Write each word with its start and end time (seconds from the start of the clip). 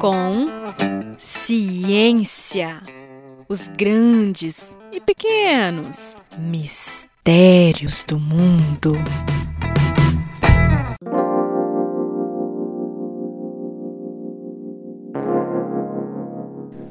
Com 0.00 0.46
ciência. 1.18 2.80
Os 3.48 3.68
grandes 3.68 4.76
e 4.92 5.00
pequenos 5.00 6.16
mistérios 6.38 8.04
do 8.04 8.18
mundo. 8.18 8.94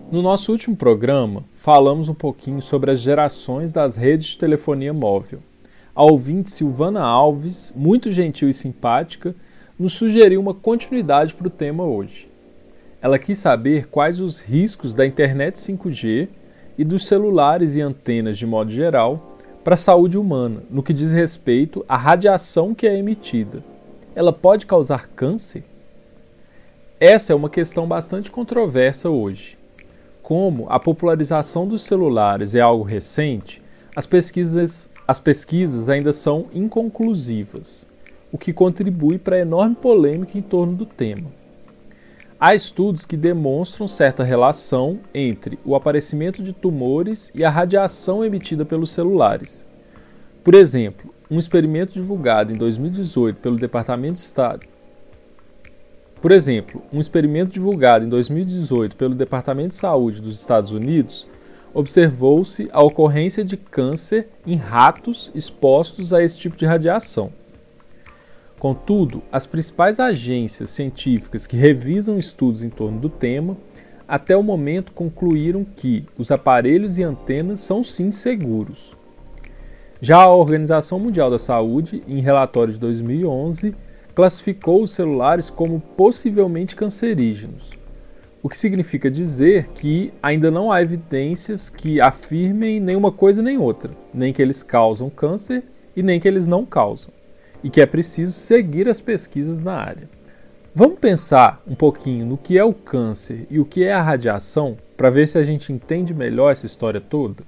No 0.09 0.21
nosso 0.21 0.51
último 0.51 0.75
programa, 0.75 1.43
falamos 1.55 2.07
um 2.09 2.13
pouquinho 2.13 2.61
sobre 2.61 2.91
as 2.91 2.99
gerações 2.99 3.71
das 3.71 3.95
redes 3.95 4.29
de 4.29 4.37
telefonia 4.37 4.93
móvel. 4.93 5.39
A 5.93 6.03
ouvinte 6.03 6.49
Silvana 6.49 7.01
Alves, 7.01 7.73
muito 7.75 8.11
gentil 8.11 8.49
e 8.49 8.53
simpática, 8.53 9.35
nos 9.77 9.93
sugeriu 9.93 10.41
uma 10.41 10.53
continuidade 10.53 11.33
para 11.33 11.47
o 11.47 11.51
tema 11.51 11.83
hoje. 11.83 12.27
Ela 13.01 13.19
quis 13.19 13.37
saber 13.37 13.87
quais 13.87 14.19
os 14.19 14.41
riscos 14.41 14.93
da 14.93 15.05
internet 15.05 15.55
5G 15.55 16.27
e 16.77 16.83
dos 16.83 17.07
celulares 17.07 17.75
e 17.75 17.81
antenas 17.81 18.37
de 18.37 18.45
modo 18.45 18.71
geral 18.71 19.37
para 19.63 19.75
a 19.75 19.77
saúde 19.77 20.17
humana, 20.17 20.63
no 20.69 20.81
que 20.81 20.93
diz 20.93 21.11
respeito 21.11 21.85
à 21.87 21.97
radiação 21.97 22.73
que 22.73 22.87
é 22.87 22.97
emitida. 22.97 23.63
Ela 24.15 24.33
pode 24.33 24.65
causar 24.65 25.09
câncer? 25.09 25.63
Essa 26.99 27.33
é 27.33 27.35
uma 27.35 27.49
questão 27.49 27.87
bastante 27.87 28.31
controversa 28.31 29.09
hoje. 29.09 29.57
Como 30.23 30.65
a 30.69 30.79
popularização 30.79 31.67
dos 31.67 31.83
celulares 31.83 32.55
é 32.55 32.59
algo 32.59 32.83
recente, 32.83 33.61
as 33.95 34.05
pesquisas, 34.05 34.89
as 35.07 35.19
pesquisas 35.19 35.89
ainda 35.89 36.11
são 36.11 36.47
inconclusivas, 36.53 37.87
o 38.31 38.37
que 38.37 38.53
contribui 38.53 39.17
para 39.17 39.35
a 39.35 39.39
enorme 39.39 39.75
polêmica 39.75 40.37
em 40.37 40.41
torno 40.41 40.73
do 40.73 40.85
tema. 40.85 41.29
Há 42.39 42.53
estudos 42.53 43.05
que 43.05 43.17
demonstram 43.17 43.87
certa 43.87 44.23
relação 44.23 44.99
entre 45.13 45.57
o 45.65 45.75
aparecimento 45.75 46.43
de 46.43 46.53
tumores 46.53 47.31
e 47.33 47.43
a 47.43 47.49
radiação 47.49 48.23
emitida 48.23 48.63
pelos 48.63 48.91
celulares. 48.91 49.65
Por 50.43 50.53
exemplo, 50.53 51.13
um 51.29 51.39
experimento 51.39 51.93
divulgado 51.93 52.53
em 52.53 52.57
2018 52.57 53.39
pelo 53.39 53.57
Departamento 53.57 54.15
de 54.15 54.25
Estado 54.25 54.67
por 56.21 56.31
exemplo, 56.31 56.81
um 56.91 56.99
experimento 56.99 57.51
divulgado 57.51 58.03
em 58.03 58.09
2018 58.09 58.95
pelo 58.95 59.13
Departamento 59.13 59.69
de 59.69 59.75
Saúde 59.75 60.19
dos 60.19 60.39
Estados 60.39 60.71
Unidos 60.71 61.27
observou-se 61.73 62.67
a 62.71 62.83
ocorrência 62.83 63.45
de 63.45 63.55
câncer 63.55 64.27
em 64.45 64.55
ratos 64.55 65.31
expostos 65.35 66.11
a 66.11 66.23
esse 66.23 66.35
tipo 66.37 66.57
de 66.57 66.65
radiação. 66.65 67.31
Contudo, 68.59 69.21
as 69.31 69.45
principais 69.45 69.99
agências 69.99 70.71
científicas 70.71 71.45
que 71.45 71.55
revisam 71.55 72.17
estudos 72.17 72.63
em 72.63 72.69
torno 72.69 72.99
do 72.99 73.09
tema, 73.09 73.55
até 74.07 74.35
o 74.35 74.41
momento 74.41 74.93
concluíram 74.93 75.63
que 75.63 76.05
os 76.17 76.31
aparelhos 76.31 76.97
e 76.97 77.03
antenas 77.03 77.59
são 77.59 77.83
sim 77.83 78.11
seguros. 78.11 78.95
Já 80.01 80.23
a 80.23 80.35
Organização 80.35 80.99
Mundial 80.99 81.29
da 81.29 81.37
Saúde, 81.37 82.03
em 82.07 82.19
relatório 82.19 82.73
de 82.73 82.79
2011, 82.79 83.75
classificou 84.15 84.81
os 84.81 84.91
celulares 84.91 85.49
como 85.51 85.79
possivelmente 85.79 86.75
cancerígenos, 86.75 87.71
o 88.41 88.49
que 88.49 88.57
significa 88.57 89.11
dizer 89.11 89.67
que 89.69 90.11
ainda 90.21 90.49
não 90.49 90.71
há 90.71 90.81
evidências 90.81 91.69
que 91.69 92.01
afirmem 92.01 92.79
nenhuma 92.79 93.11
coisa 93.11 93.41
nem 93.41 93.57
outra, 93.59 93.91
nem 94.11 94.33
que 94.33 94.41
eles 94.41 94.63
causam 94.63 95.09
câncer 95.09 95.63
e 95.95 96.01
nem 96.01 96.19
que 96.19 96.27
eles 96.27 96.47
não 96.47 96.65
causam, 96.65 97.11
e 97.63 97.69
que 97.69 97.81
é 97.81 97.85
preciso 97.85 98.33
seguir 98.33 98.87
as 98.87 98.99
pesquisas 98.99 99.61
na 99.61 99.73
área. 99.73 100.09
Vamos 100.73 100.99
pensar 100.99 101.61
um 101.67 101.73
pouquinho 101.73 102.25
no 102.25 102.37
que 102.37 102.57
é 102.57 102.63
o 102.63 102.73
câncer 102.73 103.47
e 103.49 103.59
o 103.59 103.65
que 103.65 103.83
é 103.83 103.93
a 103.93 104.01
radiação 104.01 104.77
para 104.95 105.09
ver 105.09 105.27
se 105.27 105.37
a 105.37 105.43
gente 105.43 105.73
entende 105.73 106.13
melhor 106.13 106.51
essa 106.51 106.65
história 106.65 107.01
toda? 107.01 107.43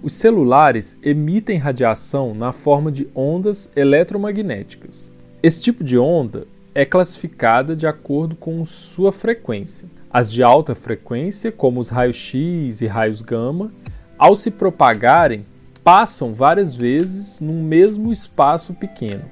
Os 0.00 0.14
celulares 0.14 0.96
emitem 1.02 1.58
radiação 1.58 2.34
na 2.34 2.52
forma 2.52 2.90
de 2.90 3.08
ondas 3.14 3.70
eletromagnéticas. 3.74 5.10
Esse 5.42 5.60
tipo 5.60 5.82
de 5.82 5.98
onda 5.98 6.46
é 6.74 6.84
classificada 6.84 7.74
de 7.74 7.86
acordo 7.86 8.36
com 8.36 8.64
sua 8.64 9.10
frequência. 9.10 9.88
As 10.10 10.30
de 10.30 10.42
alta 10.42 10.74
frequência, 10.74 11.50
como 11.50 11.80
os 11.80 11.88
raios 11.88 12.16
X 12.16 12.80
e 12.80 12.86
raios 12.86 13.20
gama, 13.20 13.72
ao 14.16 14.34
se 14.34 14.50
propagarem, 14.50 15.42
passam 15.90 16.34
várias 16.34 16.74
vezes 16.74 17.40
num 17.40 17.62
mesmo 17.62 18.12
espaço 18.12 18.74
pequeno. 18.74 19.24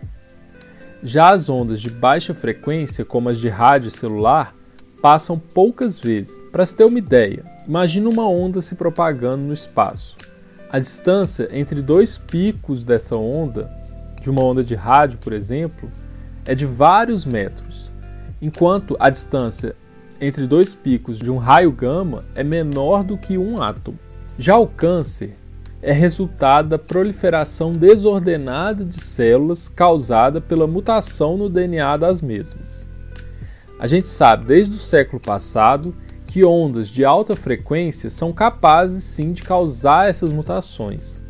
Já 1.03 1.35
as 1.35 1.51
ondas 1.51 1.83
de 1.83 1.91
baixa 1.91 2.33
frequência, 2.33 3.05
como 3.05 3.29
as 3.29 3.37
de 3.37 3.51
rádio 3.51 3.91
celular, 3.91 4.55
passam 5.03 5.39
poucas 5.39 6.01
vezes. 6.01 6.35
Para 6.51 6.65
se 6.65 6.75
ter 6.75 6.87
uma 6.87 6.99
ideia, 6.99 7.45
imagine 7.69 8.07
uma 8.07 8.27
onda 8.27 8.63
se 8.63 8.75
propagando 8.75 9.43
no 9.43 9.53
espaço. 9.53 10.17
A 10.71 10.79
distância 10.79 11.47
entre 11.53 11.83
dois 11.83 12.17
picos 12.17 12.83
dessa 12.83 13.19
onda, 13.19 13.71
de 14.23 14.31
uma 14.31 14.43
onda 14.43 14.65
de 14.65 14.75
rádio, 14.75 15.19
por 15.19 15.35
exemplo, 15.35 15.91
é 16.47 16.55
de 16.55 16.65
vários 16.65 17.27
metros, 17.27 17.91
enquanto 18.41 18.97
a 18.99 19.11
distância 19.11 19.77
entre 20.19 20.47
dois 20.47 20.75
picos 20.75 21.19
de 21.19 21.31
um 21.31 21.37
raio 21.37 21.71
gama 21.71 22.23
é 22.35 22.43
menor 22.43 23.05
do 23.05 23.19
que 23.19 23.37
um 23.37 23.63
átomo. 23.63 23.99
Já 24.39 24.57
o 24.57 24.67
câncer 24.67 25.37
é 25.83 25.93
resultado 25.93 26.71
da 26.71 26.79
proliferação 26.79 27.73
desordenada 27.73 28.85
de 28.85 29.01
células 29.01 29.69
causada 29.69 30.41
pela 30.41 30.67
mutação 30.67 31.37
no 31.37 31.49
DNA 31.49 31.97
das 31.97 32.21
mesmas. 32.21 32.87
A 33.79 33.87
gente 33.87 34.09
sabe 34.09 34.47
desde 34.47 34.75
o 34.75 34.79
século 34.79 35.21
passado 35.21 35.95
que 36.29 36.45
ondas 36.45 36.89
de 36.89 37.05
alta 37.05 37.35
frequência 37.35 38.11
são 38.11 38.33
capazes 38.33 39.05
sim 39.05 39.33
de 39.33 39.43
causar 39.43 40.09
essas 40.09 40.33
mutações. 40.33 41.23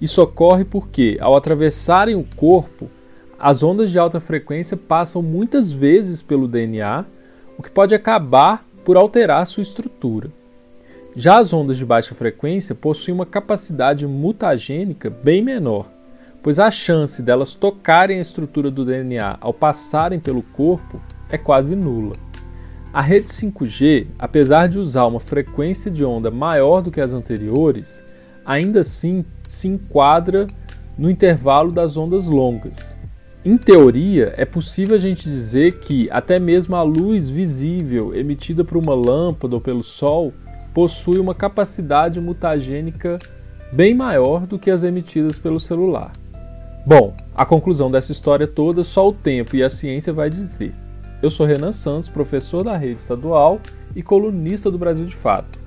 Isso 0.00 0.20
ocorre 0.20 0.64
porque, 0.64 1.16
ao 1.20 1.36
atravessarem 1.36 2.14
o 2.14 2.26
corpo, 2.36 2.90
as 3.38 3.62
ondas 3.62 3.90
de 3.90 3.98
alta 3.98 4.20
frequência 4.20 4.76
passam 4.76 5.22
muitas 5.22 5.72
vezes 5.72 6.20
pelo 6.20 6.46
DNA, 6.46 7.04
o 7.58 7.62
que 7.62 7.70
pode 7.70 7.94
acabar 7.94 8.64
por 8.84 8.96
alterar 8.96 9.46
sua 9.46 9.62
estrutura. 9.62 10.30
Já 11.16 11.38
as 11.38 11.52
ondas 11.52 11.76
de 11.76 11.84
baixa 11.84 12.12
frequência 12.12 12.74
possuem 12.74 13.14
uma 13.14 13.24
capacidade 13.24 14.04
mutagênica 14.04 15.08
bem 15.08 15.40
menor, 15.40 15.88
pois 16.42 16.58
a 16.58 16.72
chance 16.72 17.22
delas 17.22 17.54
tocarem 17.54 18.18
a 18.18 18.20
estrutura 18.20 18.68
do 18.68 18.84
DNA 18.84 19.38
ao 19.40 19.54
passarem 19.54 20.18
pelo 20.18 20.42
corpo 20.42 21.00
é 21.30 21.38
quase 21.38 21.76
nula. 21.76 22.16
A 22.92 23.00
rede 23.00 23.28
5G, 23.28 24.08
apesar 24.18 24.68
de 24.68 24.78
usar 24.80 25.06
uma 25.06 25.20
frequência 25.20 25.88
de 25.88 26.04
onda 26.04 26.32
maior 26.32 26.82
do 26.82 26.90
que 26.90 27.00
as 27.00 27.12
anteriores, 27.12 28.02
ainda 28.44 28.80
assim 28.80 29.24
se 29.44 29.68
enquadra 29.68 30.48
no 30.98 31.08
intervalo 31.08 31.70
das 31.70 31.96
ondas 31.96 32.26
longas. 32.26 32.94
Em 33.44 33.56
teoria, 33.56 34.32
é 34.36 34.44
possível 34.44 34.96
a 34.96 34.98
gente 34.98 35.24
dizer 35.24 35.78
que 35.78 36.10
até 36.10 36.40
mesmo 36.40 36.74
a 36.74 36.82
luz 36.82 37.28
visível 37.28 38.12
emitida 38.14 38.64
por 38.64 38.78
uma 38.78 38.94
lâmpada 38.94 39.54
ou 39.54 39.60
pelo 39.60 39.82
Sol 39.82 40.32
possui 40.74 41.20
uma 41.20 41.34
capacidade 41.34 42.20
mutagênica 42.20 43.18
bem 43.72 43.94
maior 43.94 44.46
do 44.46 44.58
que 44.58 44.70
as 44.70 44.82
emitidas 44.82 45.38
pelo 45.38 45.60
celular. 45.60 46.12
Bom, 46.86 47.14
a 47.34 47.46
conclusão 47.46 47.90
dessa 47.90 48.12
história 48.12 48.46
toda 48.46 48.84
só 48.84 49.08
o 49.08 49.12
tempo 49.12 49.56
e 49.56 49.62
a 49.62 49.70
ciência 49.70 50.12
vai 50.12 50.28
dizer. 50.28 50.74
Eu 51.22 51.30
sou 51.30 51.46
Renan 51.46 51.72
Santos, 51.72 52.10
professor 52.10 52.64
da 52.64 52.76
rede 52.76 52.98
estadual 52.98 53.58
e 53.96 54.02
colunista 54.02 54.70
do 54.70 54.76
Brasil 54.76 55.06
de 55.06 55.16
Fato. 55.16 55.58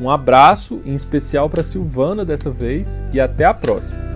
Um 0.00 0.10
abraço, 0.10 0.80
em 0.84 0.94
especial 0.94 1.48
para 1.48 1.62
Silvana 1.62 2.24
dessa 2.24 2.50
vez, 2.50 3.02
e 3.12 3.20
até 3.20 3.44
a 3.44 3.54
próxima! 3.54 4.07